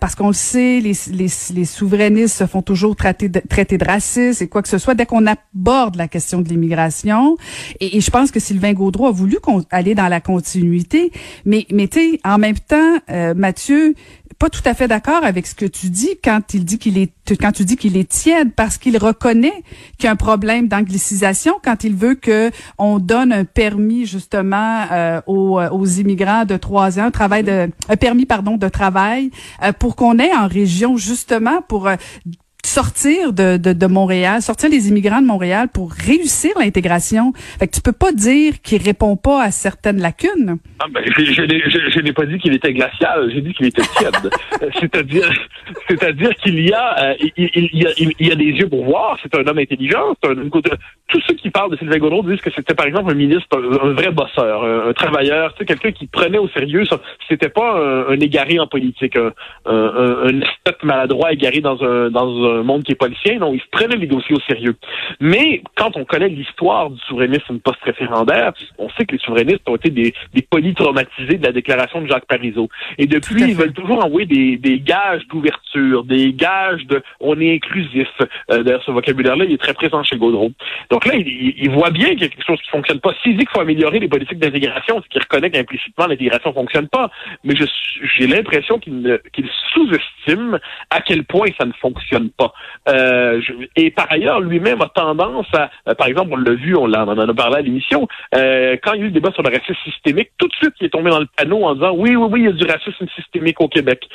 parce 0.00 0.14
qu'on 0.16 0.28
le 0.28 0.32
sait, 0.34 0.80
les, 0.80 0.94
les, 1.12 1.28
les, 1.54 1.64
souverainistes 1.64 2.36
se 2.38 2.46
font 2.46 2.62
toujours 2.62 2.96
traiter 2.96 3.28
de, 3.28 3.40
traiter 3.48 3.78
de 3.78 3.84
racistes 3.84 4.42
et 4.42 4.48
quoi 4.48 4.62
que 4.62 4.68
ce 4.68 4.78
soit. 4.78 4.94
Dès 4.94 5.06
qu'on 5.06 5.26
aborde 5.26 5.96
la 5.96 6.08
question 6.08 6.40
de 6.40 6.48
l'immigration, 6.48 7.36
et, 7.78 7.96
et, 7.96 8.00
je 8.00 8.10
pense 8.10 8.30
que 8.30 8.40
Sylvain 8.40 8.72
Gaudreau 8.72 9.06
a 9.06 9.12
voulu 9.12 9.38
aller 9.70 9.94
dans 9.94 10.08
la 10.08 10.20
continuité, 10.20 11.12
mais, 11.44 11.66
mais 11.70 11.88
tu 11.88 11.98
sais, 11.98 12.20
en 12.24 12.38
même 12.38 12.58
temps, 12.58 12.98
euh, 13.10 13.34
Mathieu, 13.34 13.94
pas 14.38 14.50
tout 14.50 14.62
à 14.64 14.74
fait 14.74 14.88
d'accord 14.88 15.24
avec 15.24 15.46
ce 15.46 15.54
que 15.54 15.64
tu 15.64 15.90
dis 15.90 16.18
quand 16.22 16.54
il 16.54 16.64
dit 16.64 16.78
qu'il 16.78 16.98
est 16.98 17.12
quand 17.40 17.52
tu 17.52 17.64
dis 17.64 17.76
qu'il 17.76 17.96
est 17.96 18.08
tiède 18.08 18.52
parce 18.54 18.78
qu'il 18.78 18.98
reconnaît 18.98 19.62
qu'il 19.96 20.04
y 20.04 20.06
a 20.08 20.10
un 20.10 20.16
problème 20.16 20.68
d'anglicisation 20.68 21.54
quand 21.64 21.84
il 21.84 21.94
veut 21.94 22.14
que 22.14 22.50
on 22.76 22.98
donne 22.98 23.32
un 23.32 23.44
permis 23.44 24.06
justement 24.06 24.86
euh, 24.90 25.20
aux, 25.26 25.60
aux, 25.60 25.86
immigrants 25.86 26.44
de 26.44 26.56
trois 26.56 26.98
ans, 26.98 27.04
un 27.04 27.10
travail 27.10 27.44
de 27.44 27.70
un 27.88 27.96
permis 27.96 28.26
pardon 28.26 28.56
de 28.56 28.68
travail 28.68 29.30
euh, 29.62 29.72
pour 29.72 29.96
qu'on 29.96 30.18
ait 30.18 30.34
en 30.34 30.48
région 30.48 30.96
justement 30.96 31.62
pour 31.62 31.88
sortir 32.66 33.32
de, 33.32 33.56
de, 33.56 33.72
de, 33.72 33.86
Montréal, 33.86 34.42
sortir 34.42 34.70
les 34.70 34.88
immigrants 34.88 35.20
de 35.20 35.26
Montréal 35.26 35.68
pour 35.72 35.92
réussir 35.92 36.52
l'intégration. 36.58 37.32
Fait 37.58 37.68
que 37.68 37.74
tu 37.74 37.80
peux 37.80 37.92
pas 37.92 38.12
dire 38.12 38.54
qu'il 38.62 38.82
répond 38.82 39.16
pas 39.16 39.42
à 39.42 39.50
certaines 39.50 40.00
lacunes. 40.00 40.58
Ah 40.80 40.86
ben, 40.90 41.02
je, 41.06 41.24
je, 41.24 42.00
n'ai 42.00 42.12
pas 42.12 42.26
dit 42.26 42.38
qu'il 42.38 42.54
était 42.54 42.72
glacial, 42.72 43.30
j'ai 43.32 43.40
dit 43.40 43.52
qu'il 43.54 43.66
était 43.66 43.82
tiède. 43.96 44.30
c'est-à-dire, 44.80 45.30
c'est-à-dire 45.88 46.34
qu'il 46.36 46.60
y 46.60 46.72
a, 46.72 47.10
euh, 47.10 47.14
il, 47.36 47.50
il, 47.54 47.82
y 47.82 47.86
a, 47.86 47.90
il, 47.98 48.26
y 48.28 48.32
a 48.32 48.34
des 48.34 48.44
yeux 48.44 48.68
pour 48.68 48.84
voir. 48.84 49.18
C'est 49.22 49.34
un 49.36 49.46
homme 49.46 49.58
intelligent. 49.58 50.14
Un, 50.24 50.34
tous 51.08 51.20
ceux 51.26 51.34
qui 51.34 51.50
parlent 51.50 51.70
de 51.70 51.76
Sylvain 51.76 51.98
Gaudreau 51.98 52.22
disent 52.22 52.40
que 52.40 52.50
c'était 52.54 52.74
par 52.74 52.86
exemple 52.86 53.10
un 53.10 53.14
ministre, 53.14 53.46
un, 53.52 53.92
vrai 53.92 54.10
bosseur, 54.10 54.64
un, 54.64 54.92
travailleur, 54.92 55.52
tu 55.52 55.58
sais, 55.58 55.64
quelqu'un 55.66 55.92
qui 55.92 56.06
prenait 56.06 56.38
au 56.38 56.48
sérieux. 56.48 56.84
C'était 57.28 57.48
pas 57.48 58.06
un, 58.08 58.18
égaré 58.20 58.58
en 58.58 58.66
politique, 58.66 59.16
un, 59.16 59.32
un, 59.66 60.28
un 60.28 60.40
maladroit 60.82 61.32
égaré 61.32 61.60
dans 61.60 61.82
un 61.82 62.10
dans 62.10 62.44
un 62.44 62.53
un 62.54 62.62
monde 62.62 62.82
qui 62.84 62.92
est 62.92 62.98
sien. 63.22 63.38
Non, 63.38 63.52
ils 63.54 63.60
prenaient 63.70 63.96
les 63.96 64.06
dossiers 64.06 64.34
au 64.34 64.40
sérieux. 64.40 64.76
Mais 65.20 65.62
quand 65.76 65.96
on 65.96 66.04
connaît 66.04 66.28
l'histoire 66.28 66.90
du 66.90 67.00
souverainisme 67.00 67.58
post-référendaire, 67.58 68.52
on 68.78 68.88
sait 68.90 69.04
que 69.04 69.12
les 69.12 69.18
souverainistes 69.18 69.68
ont 69.68 69.76
été 69.76 69.90
des, 69.90 70.14
des 70.32 70.42
polytraumatisés 70.42 71.38
de 71.38 71.44
la 71.44 71.52
déclaration 71.52 72.00
de 72.02 72.08
Jacques 72.08 72.26
Parizeau. 72.26 72.68
Et 72.98 73.06
depuis, 73.06 73.42
ils 73.42 73.54
veulent 73.54 73.72
toujours 73.72 74.04
envoyer 74.04 74.26
des, 74.26 74.56
des 74.56 74.80
gages 74.80 75.26
d'ouverture, 75.28 76.04
des 76.04 76.32
gages 76.32 76.84
de 76.86 77.02
on 77.20 77.40
est 77.40 77.54
inclusif. 77.54 78.08
Euh, 78.50 78.62
D'ailleurs, 78.62 78.82
ce 78.84 78.90
vocabulaire-là, 78.90 79.44
il 79.44 79.52
est 79.52 79.58
très 79.58 79.74
présent 79.74 80.02
chez 80.02 80.16
Gaudreau. 80.16 80.52
Donc 80.90 81.06
là, 81.06 81.14
il, 81.14 81.54
il 81.56 81.70
voit 81.70 81.90
bien 81.90 82.10
qu'il 82.10 82.22
y 82.22 82.24
a 82.24 82.28
quelque 82.28 82.46
chose 82.46 82.60
qui 82.62 82.70
fonctionne 82.70 83.00
pas. 83.00 83.12
S'il 83.22 83.36
dit 83.36 83.44
qu'il 83.44 83.50
faut 83.54 83.60
améliorer 83.60 83.98
les 83.98 84.08
politiques 84.08 84.38
d'intégration, 84.38 85.00
c'est 85.02 85.08
qu'il 85.08 85.22
reconnaît 85.22 85.50
qu'implicitement 85.50 86.06
l'intégration 86.06 86.52
fonctionne 86.52 86.88
pas. 86.88 87.10
Mais 87.44 87.54
j'ai 87.56 88.26
l'impression 88.26 88.78
qu'il 88.78 89.20
qu'il 89.32 89.48
sous-estime 89.72 90.58
à 90.90 91.00
quel 91.00 91.24
point 91.24 91.48
ça 91.58 91.64
ne 91.64 91.72
fonctionne 91.72 92.30
pas. 92.30 92.43
Euh, 92.88 93.40
et 93.76 93.90
par 93.90 94.10
ailleurs, 94.10 94.40
lui-même 94.40 94.80
a 94.82 94.88
tendance 94.88 95.46
à, 95.54 95.70
euh, 95.88 95.94
par 95.94 96.06
exemple, 96.06 96.30
on 96.32 96.36
l'a 96.36 96.54
vu, 96.54 96.76
on, 96.76 96.92
en 96.92 97.18
a 97.18 97.34
parlé 97.34 97.56
à 97.56 97.60
l'émission, 97.60 98.08
euh, 98.34 98.76
quand 98.82 98.92
il 98.94 99.00
y 99.00 99.02
a 99.02 99.04
eu 99.04 99.08
le 99.08 99.12
débat 99.12 99.32
sur 99.32 99.42
le 99.42 99.50
racisme 99.50 99.74
systémique, 99.84 100.30
tout 100.38 100.48
de 100.48 100.54
suite, 100.54 100.74
il 100.80 100.86
est 100.86 100.90
tombé 100.90 101.10
dans 101.10 101.20
le 101.20 101.28
panneau 101.36 101.64
en 101.64 101.74
disant 101.74 101.94
oui, 101.94 102.16
oui, 102.16 102.28
oui, 102.30 102.40
il 102.40 102.44
y 102.46 102.48
a 102.48 102.52
du 102.52 102.64
racisme 102.64 103.06
systémique 103.14 103.60
au 103.60 103.68
Québec. 103.68 104.08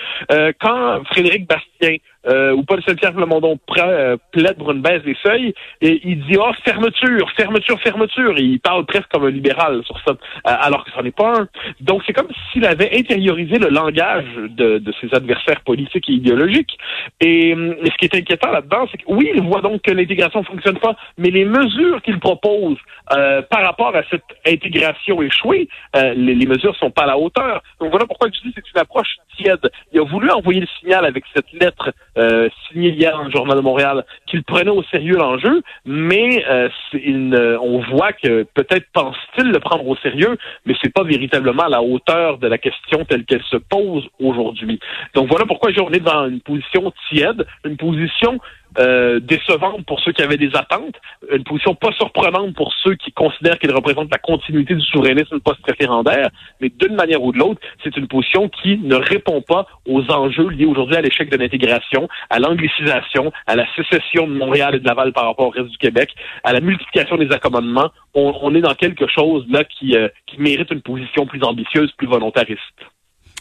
quand 0.60 1.04
Frédéric 1.06 1.48
Bastien 1.48 1.98
euh, 2.28 2.52
ou 2.52 2.64
Paul 2.64 2.82
Saint-Pierre 2.84 3.14
Plamondon 3.14 3.58
euh, 3.78 4.18
plaide 4.32 4.58
pour 4.58 4.72
une 4.72 4.82
baisse 4.82 5.04
des 5.04 5.16
seuils, 5.24 5.54
et 5.82 6.02
il 6.04 6.26
dit 6.26 6.38
oh, 6.38 6.52
fermeture, 6.66 7.32
fermeture, 7.38 7.80
fermeture. 7.82 8.38
Et 8.38 8.44
il 8.44 8.60
parle 8.60 8.86
presque 8.86 9.08
comme 9.10 9.26
un 9.26 9.30
libéral 9.30 9.82
sur 9.86 9.98
ça, 10.06 10.12
euh, 10.12 10.16
alors 10.44 10.84
que 10.84 10.92
ce 10.92 11.02
n'est 11.02 11.12
pas 11.12 11.42
un. 11.42 11.48
Donc 11.80 12.04
c'est 12.06 12.14
comme 12.14 12.28
s'il 12.52 12.66
avait 12.66 12.98
intériorisé 12.98 13.58
le 13.58 13.70
langage 13.70 14.26
de, 14.50 14.80
de 14.80 14.94
ses 15.00 15.14
adversaires 15.16 15.62
politiques 15.62 16.10
et 16.10 16.14
idéologiques. 16.14 16.78
Et, 17.22 17.56
ce 17.90 17.98
qui 17.98 18.06
est 18.06 18.16
inquiétant 18.16 18.52
là-dedans, 18.52 18.88
c'est 18.92 18.98
que 18.98 19.04
oui, 19.08 19.32
il 19.34 19.42
voit 19.42 19.62
donc 19.62 19.82
que 19.82 19.92
l'intégration 19.92 20.44
fonctionne 20.44 20.78
pas, 20.78 20.96
mais 21.18 21.30
les 21.30 21.46
mesures 21.46 22.02
qu'il 22.02 22.20
propose 22.20 22.78
euh, 23.16 23.42
par 23.42 23.64
rapport 23.64 23.96
à 23.96 24.04
cette 24.10 24.24
intégration 24.46 25.22
échouée, 25.22 25.68
les, 25.96 26.36
les 26.36 26.46
mesures 26.46 26.76
sont 26.76 26.92
pas 26.92 27.04
à 27.04 27.08
la 27.08 27.18
hauteur. 27.18 27.64
Donc 27.80 27.90
voilà 27.90 28.06
pourquoi 28.06 28.30
je 28.30 28.40
dis 28.48 28.54
c'est 28.56 28.70
une 28.74 28.80
approche 28.80 29.16
tiède. 29.38 29.70
Il 29.92 30.00
a 30.00 30.04
voulu 30.04 30.30
envoyer 30.30 30.62
le 30.62 30.68
signal 30.80 31.06
avec 31.06 31.24
cette 31.34 31.52
lettre 31.54 31.92
euh, 32.20 32.50
signé 32.68 32.92
hier 32.92 33.14
dans 33.14 33.24
le 33.24 33.32
Journal 33.32 33.58
de 33.58 33.62
Montréal, 33.62 34.06
qu'il 34.28 34.44
prenait 34.44 34.70
au 34.70 34.84
sérieux 34.84 35.16
l'enjeu, 35.16 35.62
mais 35.86 36.46
euh, 36.50 37.58
on 37.62 37.80
voit 37.80 38.14
que 38.14 38.44
peut-être 38.54 38.86
pense-t-il 38.94 39.52
le 39.52 39.60
prendre 39.60 39.88
au 39.88 39.96
sérieux, 39.98 40.38
mais 40.66 40.76
c'est 40.82 40.94
pas 40.94 41.04
véritablement 41.04 41.64
à 41.64 41.70
la 41.70 41.82
hauteur 41.82 42.38
de 42.38 42.48
la 42.48 42.58
question 42.58 43.06
telle 43.06 43.26
qu'elle 43.26 43.44
se 43.44 43.58
pose 43.58 44.08
aujourd'hui. 44.20 44.80
Donc 45.14 45.30
voilà 45.30 45.46
pourquoi 45.46 45.72
on 45.82 45.92
est 45.92 46.00
dans 46.00 46.28
une 46.28 46.42
position 46.42 46.92
tiède, 47.10 47.46
une 47.66 47.78
position 47.78 48.40
euh, 48.78 49.20
décevante 49.20 49.86
pour 49.86 50.00
ceux 50.02 50.12
qui 50.12 50.22
avaient 50.22 50.38
des 50.38 50.56
attentes, 50.56 50.96
une 51.32 51.44
position 51.44 51.76
pas 51.76 51.92
surprenante 51.94 52.54
pour 52.56 52.74
ceux 52.84 52.96
qui 52.96 53.12
considèrent 53.12 53.58
qu'il 53.58 53.74
représente 53.74 54.12
la 54.12 54.18
continuité 54.18 54.76
du 54.76 54.82
souverainisme 54.82 55.40
post-référendaire, 55.40 56.30
mais 56.62 56.70
d'une 56.70 56.96
manière 56.96 57.24
ou 57.24 57.32
de 57.32 57.40
l'autre, 57.40 57.60
c'est 57.84 57.96
une 57.98 58.08
position 58.08 58.50
qui 58.50 58.78
ne 58.78 58.96
répond 58.96 59.42
pas 59.42 59.66
aux 59.88 60.04
enjeux 60.12 60.50
liés 60.50 60.66
aujourd'hui 60.66 60.96
à 60.96 61.02
l'échec 61.02 61.30
de 61.30 61.38
l'intégration, 61.38 62.08
à 62.30 62.40
l'anglicisation, 62.40 63.32
à 63.48 63.56
la 63.56 63.66
sécession 63.76 64.28
de 64.28 64.34
Montréal 64.34 64.76
et 64.76 64.80
de 64.80 64.86
Laval 64.86 65.14
par 65.14 65.26
rapport 65.26 65.48
au 65.48 65.52
reste 65.52 65.70
du 65.70 65.78
Québec, 65.78 66.14
à 66.44 66.54
la 66.54 66.62
multiplication 66.62 67.18
des 67.18 67.32
accommodements. 67.32 67.90
On, 68.14 68.54
est 68.56 68.62
dans 68.62 68.76
quelque 68.76 69.08
chose 69.08 69.46
là 69.50 69.64
qui, 69.64 69.96
euh, 69.96 70.10
qui 70.26 70.40
mérite 70.40 70.72
une 70.72 70.82
position 70.82 71.26
plus 71.26 71.44
ambitieuse, 71.44 71.92
plus 71.94 72.08
volontariste. 72.08 72.60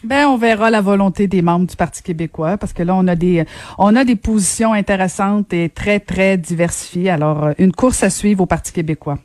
Ben, 0.03 0.27
on 0.27 0.37
verra 0.37 0.69
la 0.69 0.79
volonté 0.79 1.27
des 1.27 1.41
membres 1.41 1.67
du 1.67 1.75
Parti 1.75 2.01
québécois 2.01 2.57
parce 2.57 2.71
que 2.71 2.83
là, 2.83 2.95
on 2.95 3.05
a 3.07 3.15
des, 3.15 3.43
on 3.77 3.95
a 3.97 4.05
des 4.05 4.15
positions 4.15 4.71
intéressantes 4.71 5.51
et 5.51 5.69
très, 5.69 5.99
très 5.99 6.37
diversifiées. 6.37 7.09
Alors, 7.09 7.43
euh, 7.43 7.51
une 7.57 7.73
course 7.73 8.03
à 8.03 8.09
suivre 8.09 8.43
au 8.43 8.45
Parti 8.45 8.71
québécois. 8.71 9.17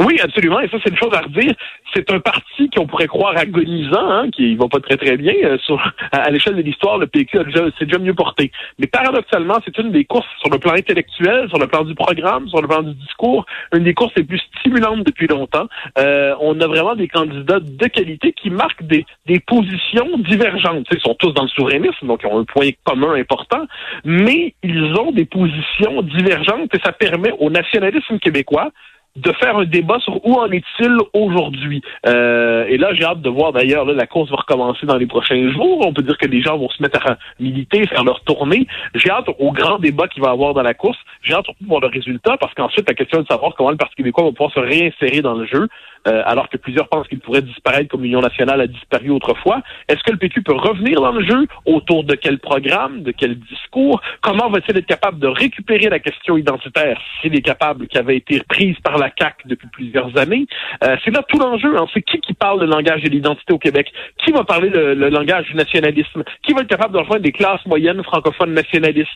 Oui, 0.00 0.16
absolument. 0.22 0.60
Et 0.60 0.68
ça, 0.68 0.76
c'est 0.82 0.90
une 0.90 0.96
chose 0.96 1.12
à 1.12 1.20
redire. 1.20 1.54
C'est 1.92 2.10
un 2.12 2.20
parti 2.20 2.70
qu'on 2.70 2.86
pourrait 2.86 3.08
croire 3.08 3.36
agonisant, 3.36 4.08
hein, 4.08 4.30
qui 4.30 4.54
va 4.54 4.68
pas 4.68 4.78
très 4.78 4.96
très 4.96 5.16
bien. 5.16 5.34
Euh, 5.42 5.58
sur, 5.58 5.82
à, 6.12 6.30
l'échelle 6.30 6.54
de 6.54 6.62
l'histoire, 6.62 6.98
le 6.98 7.08
PQ 7.08 7.38
s'est 7.78 7.84
déjà 7.84 7.98
mieux 7.98 8.14
porté. 8.14 8.52
Mais 8.78 8.86
paradoxalement, 8.86 9.58
c'est 9.64 9.76
une 9.78 9.90
des 9.90 10.04
courses 10.04 10.28
sur 10.40 10.50
le 10.50 10.58
plan 10.58 10.74
intellectuel, 10.74 11.48
sur 11.48 11.58
le 11.58 11.66
plan 11.66 11.82
du 11.82 11.96
programme, 11.96 12.48
sur 12.48 12.62
le 12.62 12.68
plan 12.68 12.82
du 12.82 12.94
discours, 12.94 13.44
une 13.74 13.84
des 13.84 13.94
courses 13.94 14.12
les 14.16 14.22
plus 14.22 14.40
stimulantes 14.60 15.02
depuis 15.02 15.26
longtemps. 15.26 15.66
Euh, 15.98 16.34
on 16.40 16.60
a 16.60 16.66
vraiment 16.68 16.94
des 16.94 17.08
candidats 17.08 17.58
de 17.58 17.86
qualité 17.88 18.32
qui 18.32 18.50
marquent 18.50 18.84
des, 18.84 19.04
des 19.26 19.40
positions 19.40 20.18
divergentes. 20.18 20.86
ils 20.92 21.00
sont 21.00 21.14
tous 21.14 21.32
dans 21.32 21.42
le 21.42 21.48
souverainisme, 21.48 22.06
donc 22.06 22.20
ils 22.22 22.28
ont 22.28 22.38
un 22.38 22.44
point 22.44 22.70
commun 22.84 23.14
important, 23.14 23.66
mais 24.04 24.54
ils 24.62 24.94
ont 24.94 25.10
des 25.10 25.24
positions 25.24 26.02
divergentes 26.02 26.72
et 26.74 26.78
ça 26.84 26.92
permet 26.92 27.32
au 27.38 27.50
nationalisme 27.50 28.18
québécois 28.20 28.70
de 29.18 29.32
faire 29.32 29.56
un 29.56 29.64
débat 29.64 29.98
sur 30.00 30.24
où 30.26 30.34
en 30.34 30.50
est-il 30.50 30.96
aujourd'hui. 31.12 31.82
Euh, 32.06 32.66
et 32.68 32.76
là, 32.76 32.92
j'ai 32.94 33.04
hâte 33.04 33.20
de 33.20 33.30
voir 33.30 33.52
d'ailleurs, 33.52 33.84
la 33.84 34.06
course 34.06 34.30
va 34.30 34.36
recommencer 34.36 34.86
dans 34.86 34.96
les 34.96 35.06
prochains 35.06 35.50
jours. 35.52 35.86
On 35.86 35.92
peut 35.92 36.02
dire 36.02 36.16
que 36.18 36.26
les 36.26 36.40
gens 36.40 36.56
vont 36.56 36.68
se 36.70 36.82
mettre 36.82 37.04
à 37.06 37.16
militer, 37.40 37.86
faire 37.86 38.04
leur 38.04 38.20
tournée. 38.22 38.66
J'ai 38.94 39.10
hâte 39.10 39.28
au 39.38 39.52
grand 39.52 39.78
débat 39.78 40.08
qu'il 40.08 40.22
va 40.22 40.30
y 40.30 40.32
avoir 40.32 40.54
dans 40.54 40.62
la 40.62 40.74
course. 40.74 40.98
J'ai 41.22 41.34
hâte 41.34 41.46
de 41.60 41.66
voir 41.66 41.80
le 41.80 41.88
résultat 41.88 42.36
parce 42.38 42.54
qu'ensuite, 42.54 42.88
la 42.88 42.94
question 42.94 43.20
est 43.20 43.22
de 43.22 43.28
savoir 43.28 43.54
comment 43.56 43.70
le 43.70 43.76
Parti 43.76 43.96
québécois 43.96 44.24
va 44.24 44.32
pouvoir 44.32 44.52
se 44.52 44.60
réinsérer 44.60 45.20
dans 45.20 45.34
le 45.34 45.46
jeu. 45.46 45.68
Euh, 46.06 46.22
alors 46.24 46.48
que 46.48 46.56
plusieurs 46.56 46.88
pensent 46.88 47.08
qu'il 47.08 47.20
pourrait 47.20 47.42
disparaître 47.42 47.88
comme 47.88 48.02
l'Union 48.02 48.20
nationale 48.20 48.60
a 48.60 48.66
disparu 48.66 49.10
autrefois. 49.10 49.62
Est-ce 49.88 50.02
que 50.04 50.12
le 50.12 50.18
PQ 50.18 50.42
peut 50.42 50.54
revenir 50.54 51.00
dans 51.00 51.12
le 51.12 51.24
jeu? 51.24 51.46
Autour 51.66 52.04
de 52.04 52.14
quel 52.14 52.38
programme? 52.38 53.02
De 53.02 53.10
quel 53.10 53.38
discours? 53.38 54.00
Comment 54.20 54.48
va-t-il 54.48 54.76
être 54.78 54.86
capable 54.86 55.18
de 55.18 55.26
récupérer 55.26 55.88
la 55.88 55.98
question 55.98 56.36
identitaire 56.36 57.00
s'il 57.20 57.34
est 57.34 57.42
capable, 57.42 57.88
qui 57.88 57.98
avait 57.98 58.16
été 58.16 58.40
prise 58.48 58.76
par 58.82 58.98
la 58.98 59.10
CAQ 59.18 59.48
depuis 59.48 59.68
plusieurs 59.68 60.16
années? 60.16 60.46
Euh, 60.84 60.96
c'est 61.04 61.10
là 61.10 61.22
tout 61.28 61.38
l'enjeu. 61.38 61.76
Hein. 61.76 61.86
C'est 61.92 62.02
qui 62.02 62.20
qui 62.20 62.34
parle 62.34 62.60
le 62.60 62.66
langage 62.66 63.02
de 63.02 63.08
l'identité 63.08 63.52
au 63.52 63.58
Québec? 63.58 63.92
Qui 64.24 64.32
va 64.32 64.44
parler 64.44 64.70
le, 64.70 64.94
langage 65.08 65.46
du 65.46 65.54
nationalisme? 65.54 66.22
Qui 66.42 66.52
va 66.52 66.62
être 66.62 66.68
capable 66.68 66.94
de 66.94 66.98
rejoindre 66.98 67.22
des 67.22 67.32
classes 67.32 67.64
moyennes 67.66 68.02
francophones 68.04 68.54
nationalistes? 68.54 69.08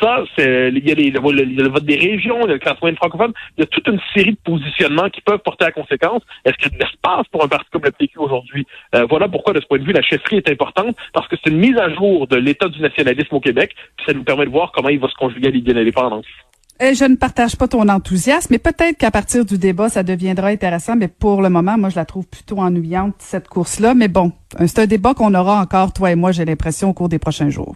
Ça, 0.00 0.24
c'est 0.36 0.68
il 0.68 0.88
y 0.88 0.92
a 0.92 0.94
les, 0.94 1.10
le, 1.10 1.20
le, 1.20 1.68
vote 1.68 1.84
des 1.84 1.96
régions, 1.96 2.38
il 2.42 2.48
y 2.48 2.50
a 2.50 2.54
les 2.54 2.58
classes 2.58 2.80
moyennes 2.80 2.96
francophones. 2.96 3.32
Il 3.56 3.62
y 3.62 3.64
a 3.64 3.66
toute 3.66 3.86
une 3.88 4.00
série 4.14 4.32
de 4.32 4.38
positionnements 4.44 5.10
qui 5.10 5.20
peuvent 5.20 5.40
porter 5.40 5.66
à 5.66 5.72
conséquence. 5.72 6.22
Est-ce 6.44 6.54
qu'il 6.56 6.72
y 6.72 6.74
a 6.74 6.78
de 6.78 6.82
l'espace 6.82 7.26
pour 7.30 7.44
un 7.44 7.48
parti 7.48 7.66
comme 7.70 7.84
le 7.84 7.90
PQ 7.90 8.18
aujourd'hui? 8.18 8.66
Euh, 8.94 9.06
voilà 9.08 9.28
pourquoi, 9.28 9.52
de 9.52 9.60
ce 9.60 9.66
point 9.66 9.78
de 9.78 9.84
vue, 9.84 9.92
la 9.92 10.02
chefferie 10.02 10.36
est 10.36 10.50
importante, 10.50 10.96
parce 11.12 11.28
que 11.28 11.36
c'est 11.42 11.50
une 11.50 11.58
mise 11.58 11.76
à 11.76 11.92
jour 11.94 12.26
de 12.26 12.36
l'état 12.36 12.68
du 12.68 12.80
nationalisme 12.80 13.34
au 13.34 13.40
Québec, 13.40 13.74
puis 13.96 14.06
ça 14.06 14.12
nous 14.12 14.24
permet 14.24 14.46
de 14.46 14.50
voir 14.50 14.72
comment 14.72 14.88
il 14.88 14.98
va 14.98 15.08
se 15.08 15.14
conjuguer 15.14 15.48
à 15.48 15.50
l'idée 15.50 15.74
d'indépendance. 15.74 16.26
Euh, 16.80 16.94
je 16.94 17.04
ne 17.04 17.16
partage 17.16 17.56
pas 17.56 17.66
ton 17.66 17.88
enthousiasme, 17.88 18.52
mais 18.52 18.58
peut-être 18.58 18.96
qu'à 18.98 19.10
partir 19.10 19.44
du 19.44 19.58
débat, 19.58 19.88
ça 19.88 20.04
deviendra 20.04 20.48
intéressant. 20.48 20.94
Mais 20.94 21.08
pour 21.08 21.42
le 21.42 21.50
moment, 21.50 21.76
moi, 21.76 21.88
je 21.88 21.96
la 21.96 22.04
trouve 22.04 22.26
plutôt 22.28 22.58
ennuyante, 22.58 23.16
cette 23.18 23.48
course-là. 23.48 23.94
Mais 23.94 24.06
bon, 24.06 24.30
euh, 24.60 24.64
c'est 24.68 24.82
un 24.82 24.86
débat 24.86 25.14
qu'on 25.14 25.34
aura 25.34 25.60
encore, 25.60 25.92
toi 25.92 26.12
et 26.12 26.14
moi, 26.14 26.30
j'ai 26.30 26.44
l'impression, 26.44 26.90
au 26.90 26.92
cours 26.92 27.08
des 27.08 27.18
prochains 27.18 27.50
jours. 27.50 27.74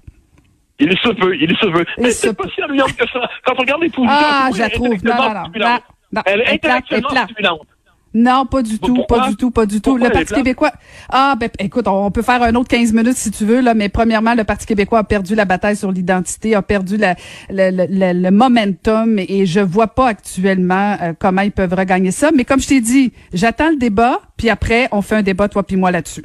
Il 0.79 0.97
se 0.99 1.09
peut, 1.09 1.37
il 1.37 1.57
se 1.57 1.67
veut. 1.67 1.85
Mais 1.99 2.11
c'est 2.13 2.37
pas 2.37 2.45
si 2.55 2.63
ennuyante 2.63 2.97
que 2.97 3.09
ça. 3.09 3.29
Quand 3.45 3.55
on 3.57 3.61
regarde 3.61 3.83
les 3.83 3.91
positions, 3.91 4.17
ah, 4.17 4.51
je 4.55 4.59
la 4.61 4.71
trouve. 4.71 5.05
Non, 5.05 5.15
non, 5.15 5.79
non. 6.13 6.23
Elle 6.27 6.41
est 6.43 6.51
intellectuellement 6.55 7.25
stimulante. 7.25 7.67
Non, 8.15 8.45
pas 8.45 8.63
du 8.63 8.79
tout, 8.79 9.05
pas 9.09 9.29
du 9.29 9.37
tout, 9.37 9.51
pas 9.51 9.65
du 9.65 9.81
tout. 9.81 9.97
le 9.97 10.11
Parti 10.11 10.35
québécois. 10.35 10.73
Ah, 11.09 11.35
ben, 11.39 11.49
écoute, 11.59 11.89
on 11.89 12.11
peut 12.11 12.23
faire 12.23 12.43
un 12.43 12.55
autre 12.55 12.69
15 12.69 12.93
minutes 12.93 13.17
si 13.17 13.31
tu 13.31 13.45
veux, 13.45 13.61
là, 13.61 13.75
mais 13.75 13.89
premièrement, 13.89 14.35
le 14.35 14.45
Parti 14.45 14.67
québécois 14.67 15.01
a 15.01 15.05
perdu 15.05 15.35
la 15.35 15.45
bataille 15.45 15.77
sur 15.77 15.91
l'identité, 15.91 16.55
a 16.55 16.63
perdu 16.63 16.99
la, 16.99 17.15
le, 17.51 18.31
momentum 18.31 19.19
et 19.19 19.47
je 19.47 19.61
vois 19.61 19.89
pas 19.89 20.09
actuellement 20.09 20.97
euh, 21.01 21.13
comment 21.19 21.43
ils 21.43 21.53
peuvent 21.53 21.75
regagner 21.75 22.11
ça. 22.11 22.31
Mais 22.35 22.45
comme 22.45 22.61
je 22.61 22.69
t'ai 22.69 22.81
dit, 22.81 23.13
j'attends 23.33 23.71
le 23.71 23.77
débat, 23.77 24.21
puis 24.37 24.51
après, 24.51 24.89
on 24.93 25.01
fait 25.01 25.17
un 25.17 25.23
débat, 25.23 25.49
toi 25.49 25.63
puis 25.63 25.77
moi, 25.77 25.91
là-dessus. 25.91 26.25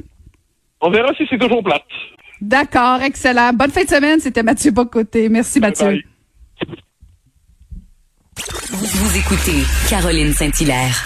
On 0.80 0.90
verra 0.90 1.12
si 1.14 1.26
c'est 1.28 1.38
toujours 1.38 1.62
plate. 1.62 1.82
D'accord, 2.40 3.02
excellent. 3.02 3.52
Bonne 3.52 3.70
fin 3.70 3.84
de 3.84 3.88
semaine, 3.88 4.20
c'était 4.20 4.42
Mathieu 4.42 4.70
Bocoté. 4.70 5.28
Merci, 5.28 5.58
Mathieu. 5.58 6.02
Vous, 8.70 8.86
vous 8.86 9.16
écoutez 9.16 9.64
Caroline 9.88 10.32
Saint-Hilaire. 10.32 11.04